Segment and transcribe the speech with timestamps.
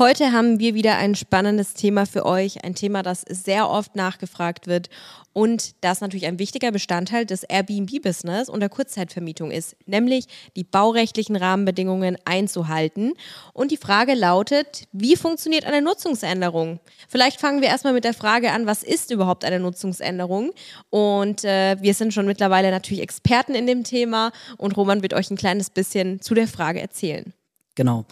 [0.00, 4.66] Heute haben wir wieder ein spannendes Thema für euch, ein Thema, das sehr oft nachgefragt
[4.66, 4.88] wird
[5.34, 10.24] und das natürlich ein wichtiger Bestandteil des Airbnb-Business und der Kurzzeitvermietung ist, nämlich
[10.56, 13.12] die baurechtlichen Rahmenbedingungen einzuhalten.
[13.52, 16.80] Und die Frage lautet, wie funktioniert eine Nutzungsänderung?
[17.06, 20.52] Vielleicht fangen wir erstmal mit der Frage an, was ist überhaupt eine Nutzungsänderung?
[20.88, 25.30] Und äh, wir sind schon mittlerweile natürlich Experten in dem Thema und Roman wird euch
[25.30, 27.34] ein kleines bisschen zu der Frage erzählen.
[27.74, 28.06] Genau.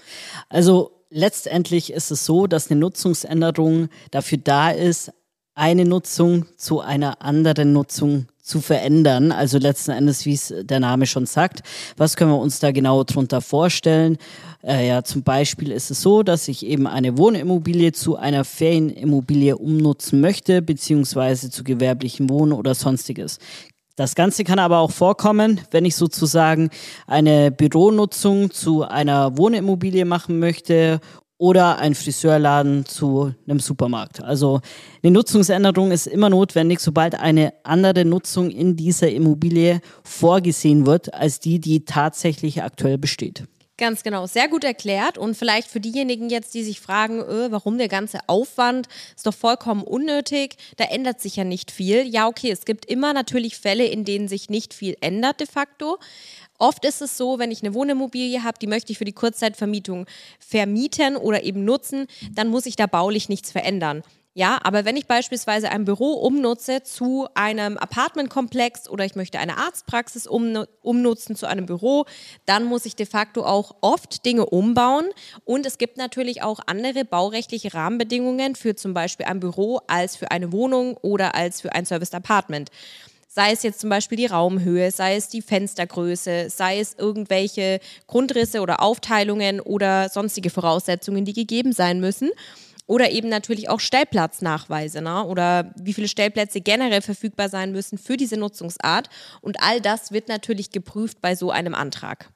[0.51, 5.13] Also letztendlich ist es so, dass eine Nutzungsänderung dafür da ist,
[5.55, 9.33] eine Nutzung zu einer anderen Nutzung zu verändern.
[9.33, 11.63] Also letzten Endes, wie es der Name schon sagt.
[11.97, 14.19] Was können wir uns da genau drunter vorstellen?
[14.63, 19.57] Äh, ja, zum Beispiel ist es so, dass ich eben eine Wohnimmobilie zu einer Ferienimmobilie
[19.57, 23.39] umnutzen möchte, beziehungsweise zu gewerblichen Wohnen oder sonstiges.
[23.99, 26.71] Das Ganze kann aber auch vorkommen, wenn ich sozusagen
[27.09, 31.01] eine Büronutzung zu einer Wohnimmobilie machen möchte
[31.37, 34.23] oder ein Friseurladen zu einem Supermarkt.
[34.23, 34.61] Also
[35.03, 41.41] eine Nutzungsänderung ist immer notwendig, sobald eine andere Nutzung in dieser Immobilie vorgesehen wird, als
[41.41, 43.49] die, die tatsächlich aktuell besteht.
[43.79, 45.19] Ganz genau, sehr gut erklärt.
[45.19, 49.35] Und vielleicht für diejenigen jetzt, die sich fragen, öh, warum der ganze Aufwand ist doch
[49.35, 52.03] vollkommen unnötig, da ändert sich ja nicht viel.
[52.05, 55.99] Ja, okay, es gibt immer natürlich Fälle, in denen sich nicht viel ändert de facto.
[56.59, 60.07] Oft ist es so, wenn ich eine Wohnimmobilie habe, die möchte ich für die Kurzzeitvermietung
[60.41, 64.03] vermieten oder eben nutzen, dann muss ich da baulich nichts verändern.
[64.39, 69.59] Ja, aber wenn ich beispielsweise ein Büro umnutze zu einem Apartmentkomplex oder ich möchte eine
[69.59, 72.07] Arztpraxis umnutzen zu einem Büro,
[72.47, 75.07] dann muss ich de facto auch oft Dinge umbauen.
[75.45, 80.31] Und es gibt natürlich auch andere baurechtliche Rahmenbedingungen für zum Beispiel ein Büro als für
[80.31, 82.71] eine Wohnung oder als für ein Serviced Apartment.
[83.27, 88.61] Sei es jetzt zum Beispiel die Raumhöhe, sei es die Fenstergröße, sei es irgendwelche Grundrisse
[88.61, 92.31] oder Aufteilungen oder sonstige Voraussetzungen, die gegeben sein müssen.
[92.89, 95.23] Oder eben natürlich auch Stellplatznachweise ne?
[95.25, 99.11] oder wie viele Stellplätze generell verfügbar sein müssen für diese Nutzungsart.
[99.43, 102.31] Und all das wird natürlich geprüft bei so einem Antrag.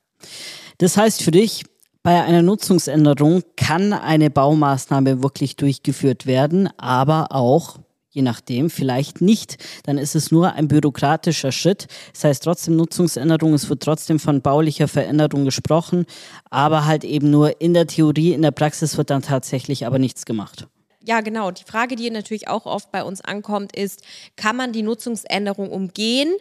[0.77, 1.65] Das heißt für dich,
[2.03, 7.79] bei einer Nutzungsänderung kann eine Baumaßnahme wirklich durchgeführt werden, aber auch
[8.13, 11.89] je nachdem, vielleicht nicht, dann ist es nur ein bürokratischer Schritt.
[12.13, 16.05] Das heißt trotzdem Nutzungsänderung, es wird trotzdem von baulicher Veränderung gesprochen,
[16.51, 20.27] aber halt eben nur in der Theorie, in der Praxis wird dann tatsächlich aber nichts
[20.27, 20.67] gemacht.
[21.05, 21.51] Ja, genau.
[21.51, 24.03] Die Frage, die natürlich auch oft bei uns ankommt, ist,
[24.37, 26.33] kann man die Nutzungsänderung umgehen?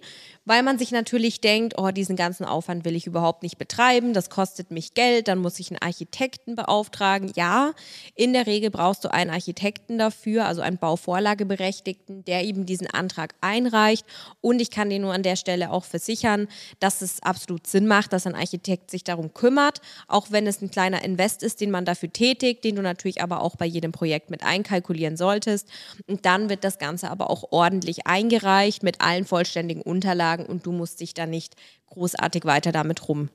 [0.45, 4.29] Weil man sich natürlich denkt, oh, diesen ganzen Aufwand will ich überhaupt nicht betreiben, das
[4.29, 7.31] kostet mich Geld, dann muss ich einen Architekten beauftragen.
[7.35, 7.73] Ja,
[8.15, 13.35] in der Regel brauchst du einen Architekten dafür, also einen Bauvorlageberechtigten, der eben diesen Antrag
[13.41, 14.05] einreicht.
[14.41, 16.47] Und ich kann dir nur an der Stelle auch versichern,
[16.79, 20.71] dass es absolut Sinn macht, dass ein Architekt sich darum kümmert, auch wenn es ein
[20.71, 24.31] kleiner Invest ist, den man dafür tätigt, den du natürlich aber auch bei jedem Projekt
[24.31, 25.67] mit einkalkulieren solltest.
[26.07, 30.65] Und dann wird das Ganze aber auch ordentlich eingereicht mit allen vollständigen Unterlagen sagen und
[30.65, 31.55] du musst dich da nicht
[31.87, 33.29] großartig weiter damit rum,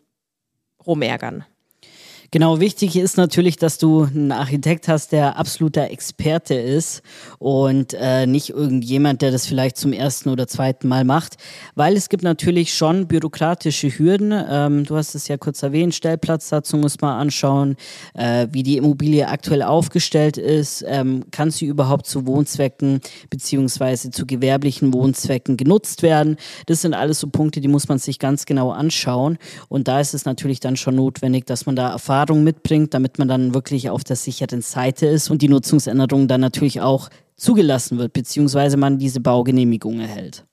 [0.84, 1.45] rumärgern.
[2.32, 7.03] Genau, wichtig ist natürlich, dass du einen Architekt hast, der absoluter Experte ist
[7.38, 11.36] und äh, nicht irgendjemand, der das vielleicht zum ersten oder zweiten Mal macht,
[11.76, 14.34] weil es gibt natürlich schon bürokratische Hürden.
[14.50, 17.76] Ähm, du hast es ja kurz erwähnt, Stellplatz dazu muss man anschauen,
[18.15, 23.00] äh, wie die Immobilie aktuell aufgestellt ist, ähm, kann sie überhaupt zu Wohnzwecken
[23.31, 26.36] beziehungsweise zu gewerblichen Wohnzwecken genutzt werden.
[26.66, 29.38] Das sind alles so Punkte, die muss man sich ganz genau anschauen
[29.69, 33.18] und da ist es natürlich dann schon notwendig, dass man da Erfahrung Erfahrung mitbringt, damit
[33.18, 37.98] man dann wirklich auf der sicheren Seite ist und die Nutzungsänderung dann natürlich auch zugelassen
[37.98, 40.47] wird, beziehungsweise man diese Baugenehmigung erhält.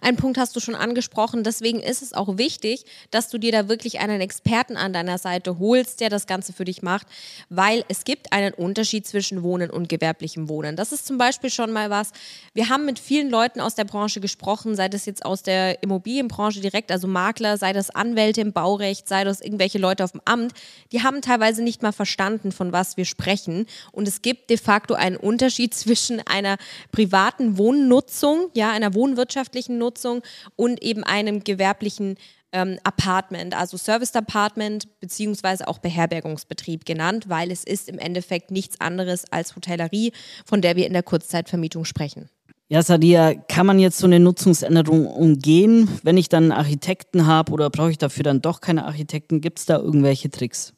[0.00, 1.44] Ein Punkt hast du schon angesprochen.
[1.44, 5.58] Deswegen ist es auch wichtig, dass du dir da wirklich einen Experten an deiner Seite
[5.58, 7.06] holst, der das Ganze für dich macht,
[7.48, 10.76] weil es gibt einen Unterschied zwischen Wohnen und gewerblichem Wohnen.
[10.76, 12.12] Das ist zum Beispiel schon mal was.
[12.52, 16.60] Wir haben mit vielen Leuten aus der Branche gesprochen, sei das jetzt aus der Immobilienbranche
[16.60, 20.52] direkt, also Makler, sei das Anwälte im Baurecht, sei das irgendwelche Leute auf dem Amt.
[20.92, 23.66] Die haben teilweise nicht mal verstanden, von was wir sprechen.
[23.92, 26.56] Und es gibt de facto einen Unterschied zwischen einer
[26.92, 30.22] privaten Wohnnutzung, ja, einer wohnwirtschaftlichen Nutzung
[30.56, 32.16] und eben einem gewerblichen
[32.52, 38.80] ähm, Apartment, also Service Apartment beziehungsweise auch Beherbergungsbetrieb genannt, weil es ist im Endeffekt nichts
[38.80, 40.12] anderes als Hotellerie,
[40.46, 42.30] von der wir in der Kurzzeitvermietung sprechen.
[42.68, 47.52] Ja, Sadia, kann man jetzt so eine Nutzungsänderung umgehen, wenn ich dann einen Architekten habe
[47.52, 49.40] oder brauche ich dafür dann doch keine Architekten?
[49.40, 50.72] Gibt es da irgendwelche Tricks?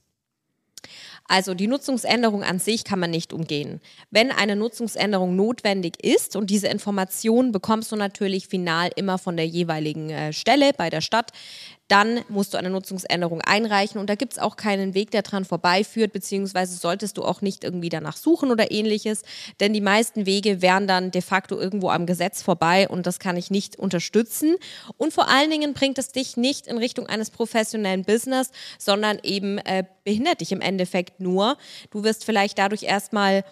[1.28, 3.80] Also die Nutzungsänderung an sich kann man nicht umgehen.
[4.10, 9.46] Wenn eine Nutzungsänderung notwendig ist und diese Information bekommst du natürlich final immer von der
[9.46, 11.32] jeweiligen äh, Stelle bei der Stadt,
[11.88, 15.44] dann musst du eine Nutzungsänderung einreichen und da gibt es auch keinen Weg, der dran
[15.44, 19.22] vorbeiführt, beziehungsweise solltest du auch nicht irgendwie danach suchen oder ähnliches,
[19.60, 23.36] denn die meisten Wege wären dann de facto irgendwo am Gesetz vorbei und das kann
[23.36, 24.56] ich nicht unterstützen.
[24.96, 29.58] Und vor allen Dingen bringt es dich nicht in Richtung eines professionellen Business, sondern eben
[29.58, 31.56] äh, behindert dich im Endeffekt nur.
[31.90, 33.44] Du wirst vielleicht dadurch erstmal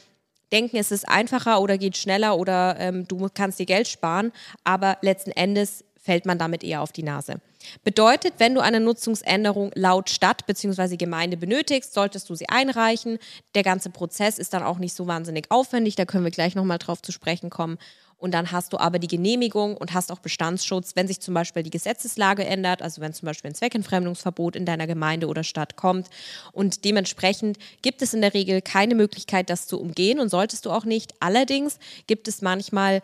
[0.53, 4.33] denken, es ist einfacher oder geht schneller oder ähm, du kannst dir Geld sparen,
[4.63, 7.41] aber letzten Endes fällt man damit eher auf die Nase.
[7.83, 10.97] Bedeutet, wenn du eine Nutzungsänderung laut Stadt bzw.
[10.97, 13.19] Gemeinde benötigst, solltest du sie einreichen.
[13.55, 16.79] Der ganze Prozess ist dann auch nicht so wahnsinnig aufwendig, da können wir gleich nochmal
[16.79, 17.79] drauf zu sprechen kommen.
[18.25, 21.63] Und dann hast du aber die Genehmigung und hast auch Bestandsschutz, wenn sich zum Beispiel
[21.63, 26.09] die Gesetzeslage ändert, also wenn zum Beispiel ein Zweckentfremdungsverbot in deiner Gemeinde oder Stadt kommt.
[26.53, 30.71] Und dementsprechend gibt es in der Regel keine Möglichkeit, das zu umgehen und solltest du
[30.71, 31.13] auch nicht.
[31.21, 33.03] Allerdings gibt es manchmal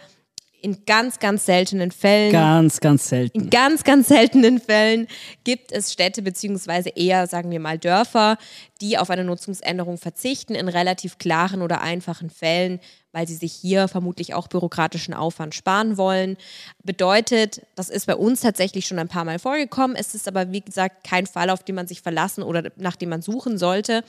[0.63, 2.33] in ganz, ganz seltenen Fällen.
[2.33, 3.41] Ganz, ganz selten.
[3.41, 5.07] In ganz, ganz seltenen Fällen
[5.45, 8.37] gibt es Städte beziehungsweise eher, sagen wir mal, Dörfer,
[8.81, 12.81] die auf eine Nutzungsänderung verzichten, in relativ klaren oder einfachen Fällen,
[13.13, 16.37] weil sie sich hier vermutlich auch bürokratischen Aufwand sparen wollen.
[16.83, 19.97] Bedeutet, das ist bei uns tatsächlich schon ein paar Mal vorgekommen.
[19.97, 23.09] Es ist aber, wie gesagt, kein Fall, auf den man sich verlassen oder nach dem
[23.09, 24.05] man suchen sollte.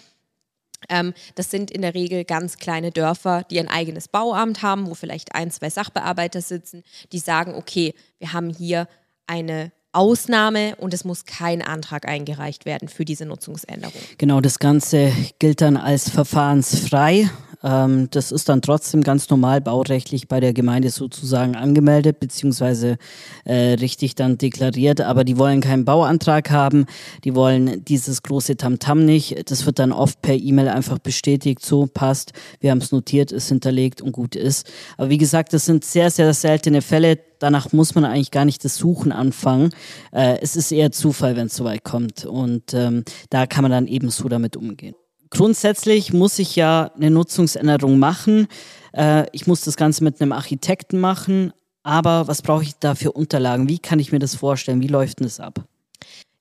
[0.89, 4.94] Ähm, das sind in der Regel ganz kleine Dörfer, die ein eigenes Bauamt haben, wo
[4.94, 8.88] vielleicht ein, zwei Sachbearbeiter sitzen, die sagen, okay, wir haben hier
[9.28, 14.01] eine Ausnahme und es muss kein Antrag eingereicht werden für diese Nutzungsänderung.
[14.18, 17.30] Genau, das Ganze gilt dann als verfahrensfrei.
[17.63, 22.98] Ähm, das ist dann trotzdem ganz normal baurechtlich bei der Gemeinde sozusagen angemeldet beziehungsweise
[23.46, 25.02] äh, richtig dann deklariert.
[25.02, 26.86] Aber die wollen keinen Bauantrag haben,
[27.24, 29.50] die wollen dieses große Tamtam -Tam nicht.
[29.50, 33.50] Das wird dann oft per E-Mail einfach bestätigt, so passt, wir haben es notiert, ist
[33.50, 34.69] hinterlegt und gut ist.
[34.98, 37.19] Aber wie gesagt, das sind sehr, sehr seltene Fälle.
[37.40, 39.72] Danach muss man eigentlich gar nicht das Suchen anfangen.
[40.12, 42.25] Äh, es ist eher Zufall, wenn es soweit kommt.
[42.25, 44.96] Und ähm, da kann man dann eben so damit umgehen
[45.31, 48.48] grundsätzlich muss ich ja eine Nutzungsänderung machen.
[48.94, 51.51] Äh, ich muss das Ganze mit einem Architekten machen.
[51.83, 53.68] Aber was brauche ich da für Unterlagen?
[53.68, 54.81] Wie kann ich mir das vorstellen?
[54.81, 55.66] Wie läuft denn das ab?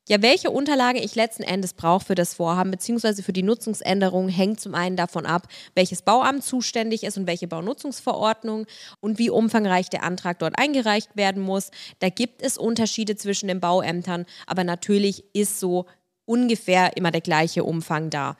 [0.08, 3.22] Ja, welche Unterlagen ich letzten Endes brauche für das Vorhaben bzw.
[3.22, 5.46] für die Nutzungsänderung, hängt zum einen davon ab,
[5.76, 8.66] welches Bauamt zuständig ist und welche Baunutzungsverordnung
[8.98, 11.70] und wie umfangreich der Antrag dort eingereicht werden muss.
[12.00, 15.86] Da gibt es Unterschiede zwischen den Bauämtern, aber natürlich ist so
[16.24, 18.36] ungefähr immer der gleiche Umfang da.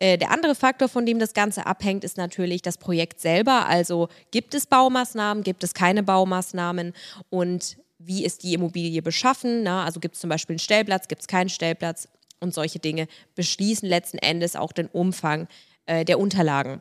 [0.00, 3.66] Äh, der andere Faktor, von dem das Ganze abhängt, ist natürlich das Projekt selber.
[3.66, 6.94] Also gibt es Baumaßnahmen, gibt es keine Baumaßnahmen
[7.28, 9.62] und wie ist die Immobilie beschaffen?
[9.62, 9.84] Na?
[9.84, 12.08] Also gibt es zum Beispiel einen Stellplatz, gibt es keinen Stellplatz
[12.40, 15.46] und solche Dinge beschließen letzten Endes auch den Umfang
[15.84, 16.80] äh, der Unterlagen.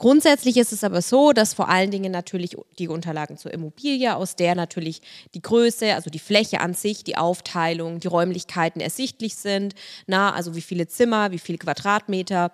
[0.00, 4.34] Grundsätzlich ist es aber so, dass vor allen Dingen natürlich die Unterlagen zur Immobilie, aus
[4.34, 5.02] der natürlich
[5.34, 9.74] die Größe, also die Fläche an sich, die Aufteilung, die Räumlichkeiten ersichtlich sind,
[10.06, 12.50] na, also wie viele Zimmer, wie viele Quadratmeter,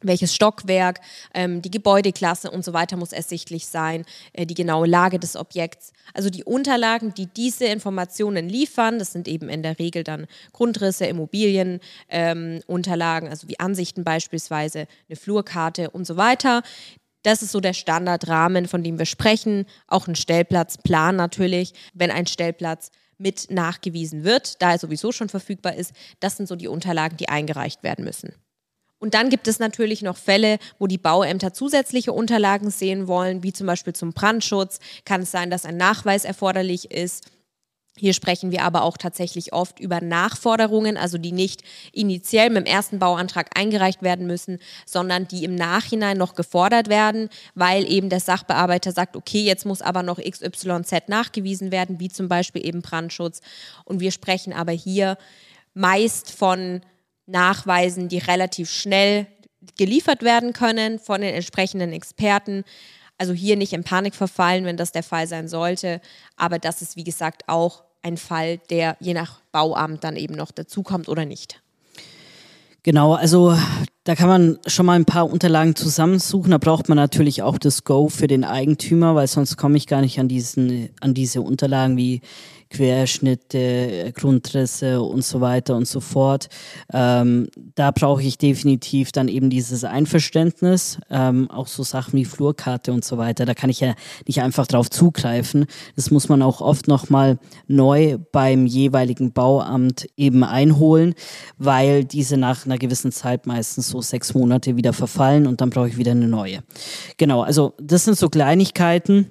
[0.00, 1.00] welches Stockwerk,
[1.34, 5.92] ähm, die Gebäudeklasse und so weiter muss ersichtlich sein, äh, die genaue Lage des Objekts.
[6.14, 11.06] Also die Unterlagen, die diese Informationen liefern, das sind eben in der Regel dann Grundrisse,
[11.06, 16.62] Immobilienunterlagen, ähm, also wie Ansichten beispielsweise, eine Flurkarte und so weiter.
[17.22, 19.66] Das ist so der Standardrahmen, von dem wir sprechen.
[19.88, 25.74] Auch ein Stellplatzplan natürlich, wenn ein Stellplatz mit nachgewiesen wird, da er sowieso schon verfügbar
[25.74, 25.92] ist.
[26.20, 28.32] Das sind so die Unterlagen, die eingereicht werden müssen.
[28.98, 33.52] Und dann gibt es natürlich noch Fälle, wo die Bauämter zusätzliche Unterlagen sehen wollen, wie
[33.52, 34.80] zum Beispiel zum Brandschutz.
[35.04, 37.30] Kann es sein, dass ein Nachweis erforderlich ist.
[37.98, 41.62] Hier sprechen wir aber auch tatsächlich oft über Nachforderungen, also die nicht
[41.92, 47.28] initiell mit dem ersten Bauantrag eingereicht werden müssen, sondern die im Nachhinein noch gefordert werden,
[47.54, 52.28] weil eben der Sachbearbeiter sagt, okay, jetzt muss aber noch XYZ nachgewiesen werden, wie zum
[52.28, 53.40] Beispiel eben Brandschutz.
[53.84, 55.18] Und wir sprechen aber hier
[55.74, 56.82] meist von
[57.28, 59.26] nachweisen, die relativ schnell
[59.76, 62.64] geliefert werden können von den entsprechenden Experten.
[63.18, 66.00] Also hier nicht in Panik verfallen, wenn das der Fall sein sollte.
[66.36, 70.52] Aber das ist, wie gesagt, auch ein Fall, der je nach Bauamt dann eben noch
[70.52, 71.60] dazukommt oder nicht.
[72.84, 73.56] Genau, also
[74.04, 76.52] da kann man schon mal ein paar Unterlagen zusammensuchen.
[76.52, 80.00] Da braucht man natürlich auch das Go für den Eigentümer, weil sonst komme ich gar
[80.00, 82.22] nicht an, diesen, an diese Unterlagen wie
[82.70, 86.48] Querschnitte, Grundrisse und so weiter und so fort.
[86.92, 92.92] Ähm, da brauche ich definitiv dann eben dieses Einverständnis, ähm, auch so Sachen wie Flurkarte
[92.92, 93.46] und so weiter.
[93.46, 93.94] Da kann ich ja
[94.26, 95.66] nicht einfach drauf zugreifen.
[95.96, 101.14] Das muss man auch oft nochmal neu beim jeweiligen Bauamt eben einholen,
[101.56, 105.88] weil diese nach einer gewissen Zeit meistens so sechs Monate wieder verfallen und dann brauche
[105.88, 106.62] ich wieder eine neue.
[107.16, 109.30] Genau, also das sind so Kleinigkeiten,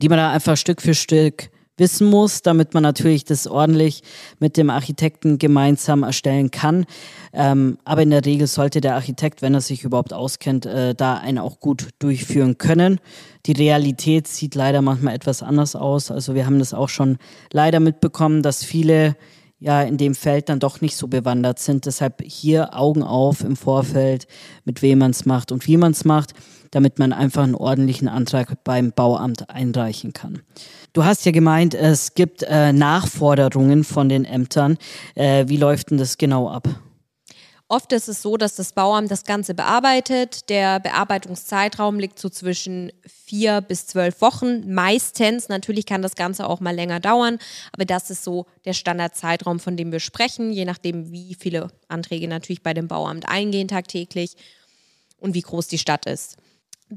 [0.00, 4.02] die man da einfach Stück für Stück wissen muss, damit man natürlich das ordentlich
[4.38, 6.86] mit dem Architekten gemeinsam erstellen kann.
[7.32, 11.14] Ähm, aber in der Regel sollte der Architekt, wenn er sich überhaupt auskennt, äh, da
[11.14, 13.00] einen auch gut durchführen können.
[13.46, 16.10] Die Realität sieht leider manchmal etwas anders aus.
[16.10, 17.18] Also wir haben das auch schon
[17.52, 19.16] leider mitbekommen, dass viele
[19.58, 21.86] ja in dem Feld dann doch nicht so bewandert sind.
[21.86, 24.26] Deshalb hier Augen auf im Vorfeld,
[24.64, 26.34] mit wem man es macht und wie man es macht,
[26.74, 30.42] damit man einfach einen ordentlichen Antrag beim Bauamt einreichen kann.
[30.92, 34.78] Du hast ja gemeint, es gibt äh, Nachforderungen von den Ämtern.
[35.14, 36.68] Äh, wie läuft denn das genau ab?
[37.68, 40.50] Oft ist es so, dass das Bauamt das Ganze bearbeitet.
[40.50, 44.72] Der Bearbeitungszeitraum liegt so zwischen vier bis zwölf Wochen.
[44.72, 47.38] Meistens, natürlich kann das Ganze auch mal länger dauern,
[47.72, 52.28] aber das ist so der Standardzeitraum, von dem wir sprechen, je nachdem, wie viele Anträge
[52.28, 54.36] natürlich bei dem Bauamt eingehen tagtäglich
[55.18, 56.36] und wie groß die Stadt ist.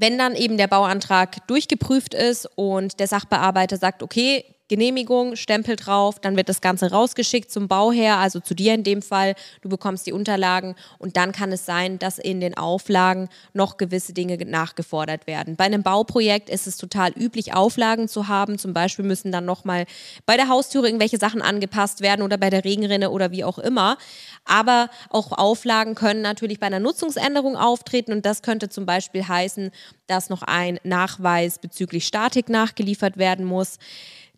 [0.00, 6.18] Wenn dann eben der Bauantrag durchgeprüft ist und der Sachbearbeiter sagt, okay, Genehmigung, Stempel drauf,
[6.20, 9.34] dann wird das Ganze rausgeschickt zum Bauherr, also zu dir in dem Fall.
[9.62, 14.12] Du bekommst die Unterlagen und dann kann es sein, dass in den Auflagen noch gewisse
[14.12, 15.56] Dinge nachgefordert werden.
[15.56, 18.58] Bei einem Bauprojekt ist es total üblich, Auflagen zu haben.
[18.58, 19.86] Zum Beispiel müssen dann nochmal
[20.26, 23.96] bei der Haustüre irgendwelche Sachen angepasst werden oder bei der Regenrinne oder wie auch immer.
[24.44, 29.70] Aber auch Auflagen können natürlich bei einer Nutzungsänderung auftreten und das könnte zum Beispiel heißen,
[30.06, 33.78] dass noch ein Nachweis bezüglich Statik nachgeliefert werden muss.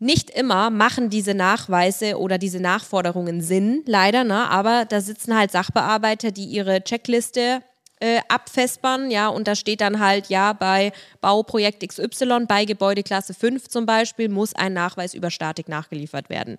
[0.03, 4.49] Nicht immer machen diese Nachweise oder diese Nachforderungen Sinn, leider, ne?
[4.49, 7.63] aber da sitzen halt Sachbearbeiter, die ihre Checkliste
[8.01, 13.69] äh, abfespern, ja, und da steht dann halt, ja, bei Bauprojekt XY, bei Gebäudeklasse 5
[13.69, 16.57] zum Beispiel, muss ein Nachweis über Statik nachgeliefert werden.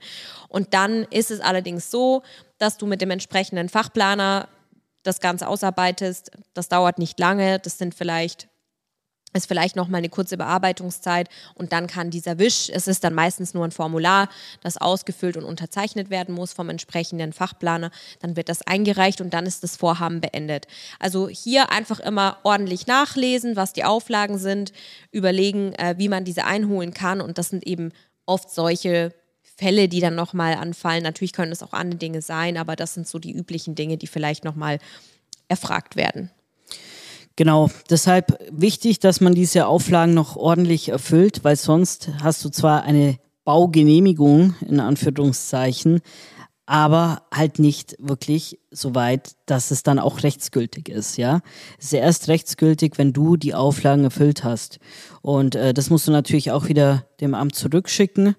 [0.48, 2.22] Und dann ist es allerdings so,
[2.60, 4.50] dass du mit dem entsprechenden Fachplaner
[5.02, 6.30] das Ganze ausarbeitest.
[6.54, 8.51] Das dauert nicht lange, das sind vielleicht
[9.34, 13.14] ist vielleicht noch mal eine kurze Bearbeitungszeit und dann kann dieser Wisch, es ist dann
[13.14, 14.30] meistens nur ein Formular,
[14.62, 19.46] das ausgefüllt und unterzeichnet werden muss vom entsprechenden Fachplaner, dann wird das eingereicht und dann
[19.46, 20.68] ist das Vorhaben beendet.
[21.00, 24.74] Also hier einfach immer ordentlich nachlesen, was die Auflagen sind,
[25.12, 27.92] überlegen, äh, wie man diese einholen kann und das sind eben
[28.26, 29.14] oft solche
[29.62, 31.04] Fälle, die dann noch mal anfallen.
[31.04, 34.08] Natürlich können es auch andere Dinge sein, aber das sind so die üblichen Dinge, die
[34.08, 34.80] vielleicht noch mal
[35.48, 36.32] erfragt werden.
[37.36, 42.84] Genau, deshalb wichtig, dass man diese Auflagen noch ordentlich erfüllt, weil sonst hast du zwar
[42.84, 46.02] eine Baugenehmigung in Anführungszeichen,
[46.66, 51.42] aber halt nicht wirklich so weit, dass es dann auch rechtsgültig ist, ja.
[51.78, 54.80] Es ist erst rechtsgültig, wenn du die Auflagen erfüllt hast.
[55.22, 58.36] Und äh, das musst du natürlich auch wieder dem Amt zurückschicken.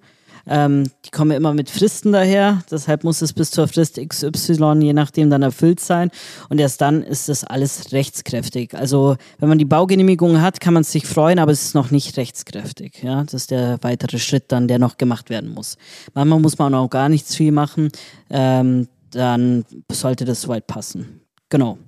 [0.47, 4.93] Ähm, die kommen immer mit Fristen daher, deshalb muss es bis zur Frist XY je
[4.93, 6.11] nachdem dann erfüllt sein
[6.49, 8.75] und erst dann ist das alles rechtskräftig.
[8.75, 12.17] Also wenn man die Baugenehmigung hat, kann man sich freuen, aber es ist noch nicht
[12.17, 13.03] rechtskräftig.
[13.03, 13.23] Ja?
[13.23, 15.77] Das ist der weitere Schritt dann, der noch gemacht werden muss.
[16.15, 17.91] Manchmal muss man auch gar nichts viel machen,
[18.31, 21.21] ähm, dann sollte das soweit passen.
[21.51, 21.79] Genau.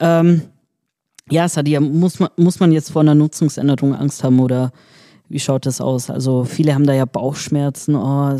[0.00, 0.42] Ähm,
[1.30, 4.72] ja, Sadia, muss man, muss man jetzt vor einer Nutzungsänderung Angst haben oder
[5.34, 6.10] wie schaut das aus?
[6.10, 8.38] Also viele haben da ja Bauchschmerzen, oh,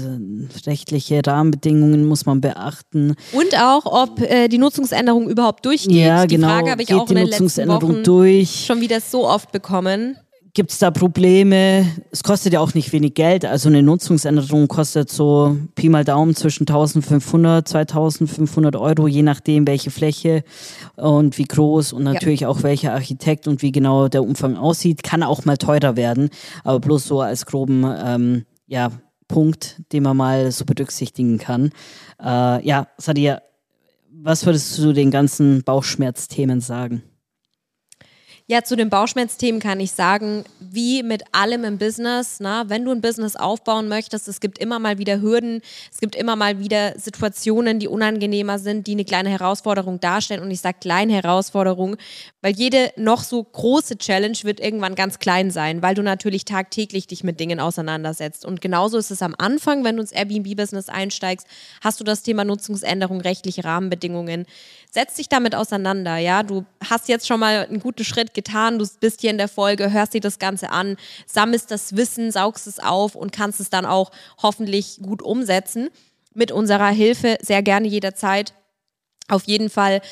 [0.64, 3.16] rechtliche Rahmenbedingungen muss man beachten.
[3.32, 5.90] Und auch, ob äh, die Nutzungsänderung überhaupt durchgeht.
[5.90, 6.46] Ja, die genau.
[6.46, 8.66] Frage habe ich Geht auch in den letzten Wochen durch?
[8.66, 10.18] schon wieder so oft bekommen.
[10.56, 11.84] Gibt es da Probleme?
[12.12, 13.44] Es kostet ja auch nicht wenig Geld.
[13.44, 19.90] Also eine Nutzungsänderung kostet so Pi mal Daumen zwischen 1500, 2500 Euro, je nachdem, welche
[19.90, 20.44] Fläche
[20.94, 22.48] und wie groß und natürlich ja.
[22.48, 25.02] auch welcher Architekt und wie genau der Umfang aussieht.
[25.02, 26.30] Kann auch mal teurer werden,
[26.62, 28.92] aber bloß so als groben ähm, ja,
[29.26, 31.70] Punkt, den man mal so berücksichtigen kann.
[32.22, 33.42] Äh, ja, Sadia,
[34.22, 37.02] was würdest du zu den ganzen Bauchschmerzthemen sagen?
[38.46, 42.90] Ja, zu den Bauchschmerzthemen kann ich sagen, wie mit allem im Business, na, wenn du
[42.90, 46.92] ein Business aufbauen möchtest, es gibt immer mal wieder Hürden, es gibt immer mal wieder
[46.98, 50.42] Situationen, die unangenehmer sind, die eine kleine Herausforderung darstellen.
[50.42, 51.96] Und ich sage kleine Herausforderung,
[52.42, 57.06] weil jede noch so große Challenge wird irgendwann ganz klein sein, weil du natürlich tagtäglich
[57.06, 58.44] dich mit Dingen auseinandersetzt.
[58.44, 61.46] Und genauso ist es am Anfang, wenn du ins Airbnb-Business einsteigst,
[61.80, 64.44] hast du das Thema Nutzungsänderung, rechtliche Rahmenbedingungen.
[64.90, 66.42] Setz dich damit auseinander, ja.
[66.42, 68.78] Du hast jetzt schon mal einen guten Schritt Getan.
[68.78, 72.66] Du bist hier in der Folge, hörst dir das Ganze an, sammelst das Wissen, saugst
[72.66, 74.10] es auf und kannst es dann auch
[74.42, 75.88] hoffentlich gut umsetzen.
[76.34, 78.54] Mit unserer Hilfe sehr gerne jederzeit.
[79.28, 80.02] Auf jeden Fall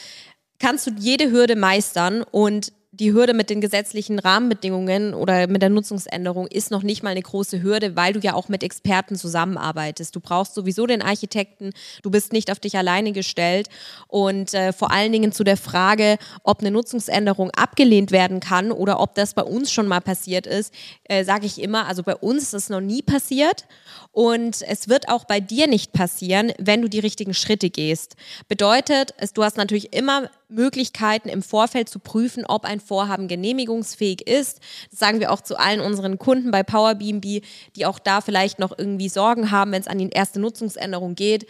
[0.58, 5.70] kannst du jede Hürde meistern und die Hürde mit den gesetzlichen Rahmenbedingungen oder mit der
[5.70, 10.14] Nutzungsänderung ist noch nicht mal eine große Hürde, weil du ja auch mit Experten zusammenarbeitest.
[10.14, 11.70] Du brauchst sowieso den Architekten,
[12.02, 13.70] du bist nicht auf dich alleine gestellt
[14.08, 19.00] und äh, vor allen Dingen zu der Frage, ob eine Nutzungsänderung abgelehnt werden kann oder
[19.00, 22.42] ob das bei uns schon mal passiert ist, äh, sage ich immer, also bei uns
[22.42, 23.64] ist es noch nie passiert
[24.10, 28.16] und es wird auch bei dir nicht passieren, wenn du die richtigen Schritte gehst.
[28.48, 34.26] Bedeutet, es, du hast natürlich immer Möglichkeiten im Vorfeld zu prüfen, ob ein Vorhaben genehmigungsfähig
[34.26, 34.60] ist.
[34.90, 37.44] Das sagen wir auch zu allen unseren Kunden bei Power BNB,
[37.76, 41.46] die auch da vielleicht noch irgendwie Sorgen haben, wenn es an die erste Nutzungsänderung geht.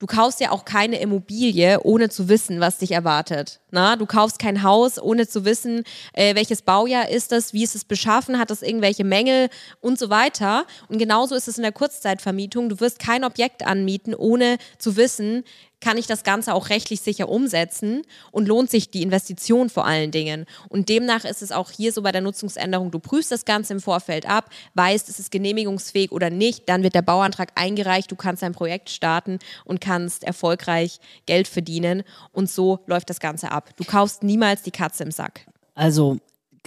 [0.00, 3.60] Du kaufst ja auch keine Immobilie, ohne zu wissen, was dich erwartet.
[3.72, 7.74] Na, du kaufst kein Haus, ohne zu wissen, äh, welches Baujahr ist das, wie ist
[7.74, 9.48] es beschaffen, hat es irgendwelche Mängel
[9.80, 10.66] und so weiter.
[10.86, 12.68] Und genauso ist es in der Kurzzeitvermietung.
[12.68, 15.42] Du wirst kein Objekt anmieten, ohne zu wissen,
[15.80, 20.10] kann ich das Ganze auch rechtlich sicher umsetzen und lohnt sich die Investition vor allen
[20.10, 20.46] Dingen.
[20.68, 23.80] Und demnach ist es auch hier so bei der Nutzungsänderung, du prüfst das Ganze im
[23.80, 28.42] Vorfeld ab, weißt, ist es genehmigungsfähig oder nicht, dann wird der Bauantrag eingereicht, du kannst
[28.42, 33.70] dein Projekt starten und kannst erfolgreich Geld verdienen und so läuft das Ganze ab.
[33.76, 35.46] Du kaufst niemals die Katze im Sack.
[35.74, 36.18] Also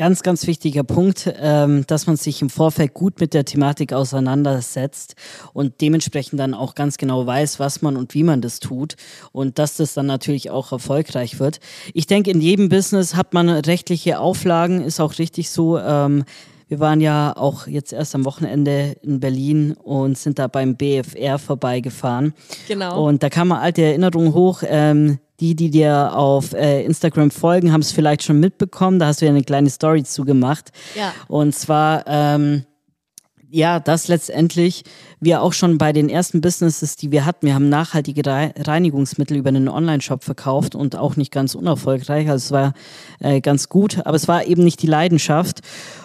[0.01, 5.13] ganz, ganz wichtiger Punkt, ähm, dass man sich im Vorfeld gut mit der Thematik auseinandersetzt
[5.53, 8.95] und dementsprechend dann auch ganz genau weiß, was man und wie man das tut
[9.31, 11.59] und dass das dann natürlich auch erfolgreich wird.
[11.93, 15.77] Ich denke, in jedem Business hat man rechtliche Auflagen, ist auch richtig so.
[15.77, 16.23] Ähm,
[16.71, 21.37] wir waren ja auch jetzt erst am Wochenende in Berlin und sind da beim BFR
[21.37, 22.33] vorbeigefahren.
[22.69, 23.05] Genau.
[23.05, 24.63] Und da kam alte Erinnerungen hoch.
[24.65, 28.99] Ähm, die, die dir auf äh, Instagram folgen, haben es vielleicht schon mitbekommen.
[28.99, 30.71] Da hast du ja eine kleine Story zugemacht.
[30.95, 31.11] Ja.
[31.27, 32.63] Und zwar, ähm,
[33.49, 34.83] ja, das letztendlich
[35.19, 39.49] wir auch schon bei den ersten Businesses, die wir hatten, wir haben nachhaltige Reinigungsmittel über
[39.49, 42.29] einen Online-Shop verkauft und auch nicht ganz unerfolgreich.
[42.29, 42.73] Also es war
[43.19, 45.61] äh, ganz gut, aber es war eben nicht die Leidenschaft.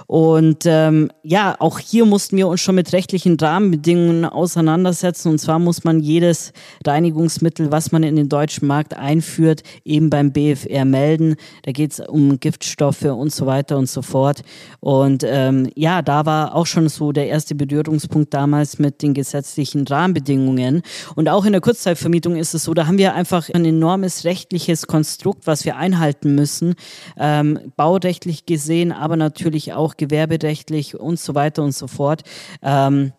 [0.06, 5.30] Und ähm, ja, auch hier mussten wir uns schon mit rechtlichen Rahmenbedingungen auseinandersetzen.
[5.30, 6.52] Und zwar muss man jedes
[6.86, 11.34] Reinigungsmittel, was man in den deutschen Markt einführt, eben beim BFR melden.
[11.64, 14.42] Da geht es um Giftstoffe und so weiter und so fort.
[14.80, 19.86] Und ähm, ja, da war auch schon so der erste Berührungspunkt damals mit den gesetzlichen
[19.86, 20.82] Rahmenbedingungen.
[21.16, 24.86] Und auch in der Kurzzeitvermietung ist es so, da haben wir einfach ein enormes rechtliches
[24.86, 26.74] Konstrukt, was wir einhalten müssen,
[27.18, 32.22] ähm, baurechtlich gesehen, aber natürlich auch gewerberechtlich und so weiter und so fort.
[32.62, 33.12] Ähm,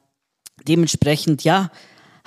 [0.68, 1.72] dementsprechend, ja,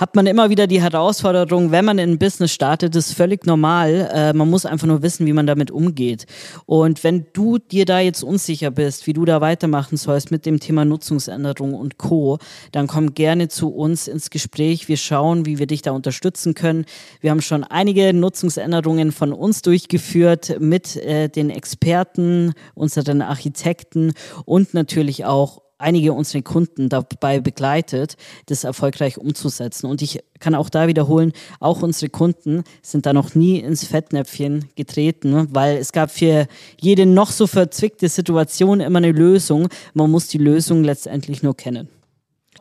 [0.01, 4.11] hat man immer wieder die Herausforderung, wenn man in ein Business startet, ist völlig normal.
[4.11, 6.25] Äh, man muss einfach nur wissen, wie man damit umgeht.
[6.65, 10.59] Und wenn du dir da jetzt unsicher bist, wie du da weitermachen sollst mit dem
[10.59, 12.39] Thema Nutzungsänderung und Co.,
[12.73, 14.89] dann komm gerne zu uns ins Gespräch.
[14.89, 16.87] Wir schauen, wie wir dich da unterstützen können.
[17.21, 24.15] Wir haben schon einige Nutzungsänderungen von uns durchgeführt mit äh, den Experten, unseren Architekten
[24.47, 28.16] und natürlich auch einige unserer Kunden dabei begleitet,
[28.47, 29.87] das erfolgreich umzusetzen.
[29.87, 34.66] Und ich kann auch da wiederholen, auch unsere Kunden sind da noch nie ins Fettnäpfchen
[34.77, 36.47] getreten, weil es gab für
[36.81, 39.69] jede noch so verzwickte Situation immer eine Lösung.
[39.95, 41.88] Man muss die Lösung letztendlich nur kennen.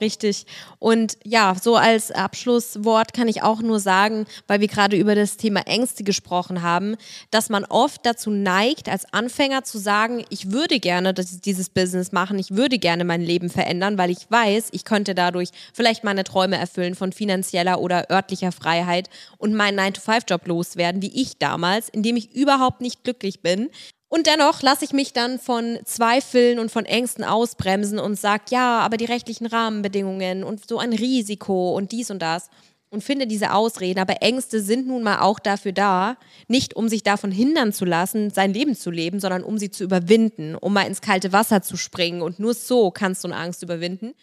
[0.01, 0.45] Richtig.
[0.79, 5.35] Und ja, so als Abschlusswort kann ich auch nur sagen, weil wir gerade über das
[5.35, 6.95] Thema Ängste gesprochen haben,
[7.31, 12.39] dass man oft dazu neigt, als Anfänger zu sagen, ich würde gerne dieses Business machen,
[12.39, 16.57] ich würde gerne mein Leben verändern, weil ich weiß, ich könnte dadurch vielleicht meine Träume
[16.57, 22.15] erfüllen von finanzieller oder örtlicher Freiheit und meinen 9-to-5-Job loswerden, wie ich damals, in dem
[22.15, 23.69] ich überhaupt nicht glücklich bin.
[24.09, 28.79] Und dennoch lasse ich mich dann von Zweifeln und von Ängsten ausbremsen und sage, ja,
[28.79, 32.49] aber die rechtlichen Rahmenbedingungen und so ein Risiko und dies und das
[32.89, 33.99] und finde diese Ausreden.
[33.99, 36.17] Aber Ängste sind nun mal auch dafür da,
[36.47, 39.83] nicht um sich davon hindern zu lassen, sein Leben zu leben, sondern um sie zu
[39.83, 42.23] überwinden, um mal ins kalte Wasser zu springen.
[42.23, 44.13] Und nur so kannst du eine Angst überwinden.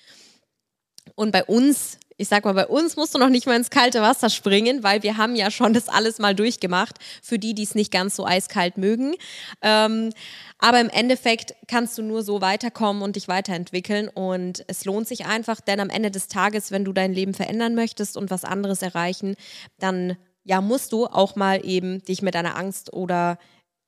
[1.14, 4.01] Und bei uns ich sag mal, bei uns musst du noch nicht mal ins kalte
[4.01, 7.75] Wasser springen, weil wir haben ja schon das alles mal durchgemacht, für die, die es
[7.75, 9.15] nicht ganz so eiskalt mögen.
[9.63, 10.11] Ähm,
[10.59, 14.09] aber im Endeffekt kannst du nur so weiterkommen und dich weiterentwickeln.
[14.09, 17.75] Und es lohnt sich einfach, denn am Ende des Tages, wenn du dein Leben verändern
[17.75, 19.37] möchtest und was anderes erreichen,
[19.79, 23.39] dann ja, musst du auch mal eben dich mit deiner Angst oder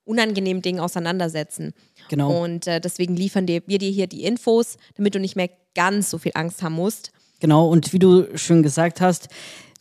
[0.05, 1.73] unangenehmen Dingen auseinandersetzen.
[2.09, 2.43] Genau.
[2.43, 6.19] Und äh, deswegen liefern wir dir hier die Infos, damit du nicht mehr ganz so
[6.19, 7.13] viel Angst haben musst.
[7.41, 9.29] Genau, und wie du schon gesagt hast,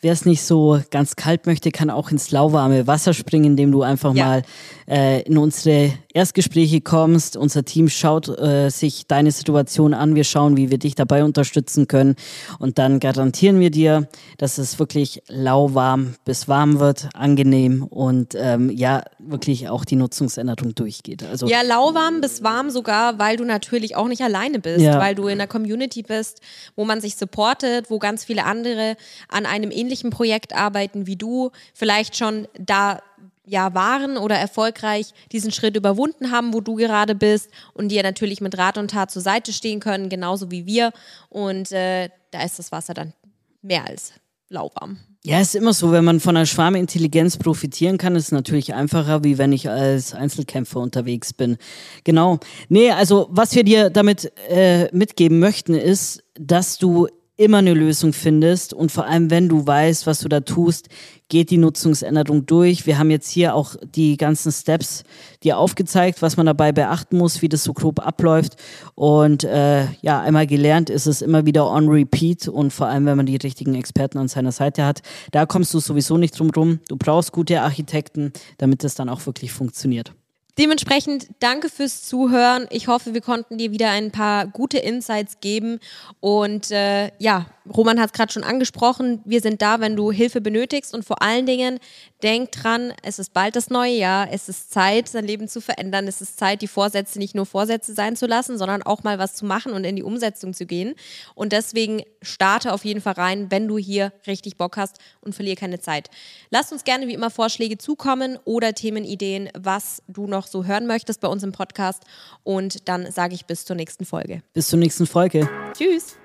[0.02, 3.82] wer es nicht so ganz kalt möchte, kann auch ins lauwarme Wasser springen, indem du
[3.82, 4.26] einfach ja.
[4.26, 4.41] mal
[4.88, 7.38] äh, in unsere Erstgespräche kommst.
[7.38, 10.15] Unser Team schaut äh, sich deine Situation an.
[10.15, 12.15] Wir schauen, wie wir dich dabei unterstützen können.
[12.58, 14.08] Und dann garantieren wir dir,
[14.39, 20.73] dass es wirklich lauwarm bis warm wird, angenehm und ähm, ja, wirklich auch die Nutzungsänderung
[20.73, 21.23] durchgeht.
[21.23, 24.99] Also, ja, lauwarm bis warm sogar, weil du natürlich auch nicht alleine bist, ja.
[24.99, 26.41] weil du in einer Community bist,
[26.75, 28.95] wo man sich supportet, wo ganz viele andere
[29.30, 33.03] an einem ähnlichen Projekt arbeiten wie du, vielleicht schon da
[33.48, 38.42] ja waren oder erfolgreich diesen Schritt überwunden haben, wo du gerade bist und dir natürlich
[38.42, 40.92] mit Rat und Tat zur Seite stehen können, genauso wie wir.
[41.30, 43.14] Und äh, da ist das Wasser dann
[43.62, 44.14] mehr als
[44.50, 45.00] lauwarm.
[45.24, 49.24] Ja, ist immer so, wenn man von einer Schwarmintelligenz profitieren kann, ist es natürlich einfacher,
[49.24, 51.58] wie wenn ich als Einzelkämpfer unterwegs bin.
[52.06, 52.40] Genau.
[52.70, 58.13] Nee, also was wir dir damit äh, mitgeben möchten, ist, dass du immer eine Lösung
[58.13, 60.89] findest und vor allem, wenn du weißt, was du da tust,
[61.30, 62.86] geht die Nutzungsänderung durch.
[62.86, 65.04] Wir haben jetzt hier auch die ganzen Steps
[65.43, 68.56] dir aufgezeigt, was man dabei beachten muss, wie das so grob abläuft
[68.95, 73.17] und äh, ja, einmal gelernt ist es immer wieder on repeat und vor allem, wenn
[73.17, 76.80] man die richtigen Experten an seiner Seite hat, da kommst du sowieso nicht drum rum.
[76.88, 80.13] Du brauchst gute Architekten, damit es dann auch wirklich funktioniert.
[80.58, 82.65] Dementsprechend danke fürs Zuhören.
[82.72, 85.80] Ich hoffe, wir konnten dir wieder ein paar gute Insights geben.
[86.20, 89.22] Und äh, ja, Roman hat es gerade schon angesprochen.
[89.24, 90.96] Wir sind da, wenn du Hilfe benötigst.
[90.96, 91.80] Und vor allen Dingen,
[92.24, 94.30] denk dran, es ist bald das neue Jahr.
[94.32, 96.08] Es ist Zeit, sein Leben zu verändern.
[96.08, 99.36] Es ist Zeit, die Vorsätze nicht nur Vorsätze sein zu lassen, sondern auch mal was
[99.36, 100.96] zu machen und in die Umsetzung zu gehen.
[101.36, 105.56] Und deswegen starte auf jeden Fall rein, wenn du hier richtig Bock hast und verliere
[105.56, 106.10] keine Zeit.
[106.50, 110.88] Lass uns gerne wie immer Vorschläge zukommen oder Themenideen, was du noch noch so hören
[110.88, 112.02] möchtest bei uns im Podcast.
[112.44, 114.42] Und dann sage ich bis zur nächsten Folge.
[114.54, 115.48] Bis zur nächsten Folge.
[115.74, 116.16] Tschüss.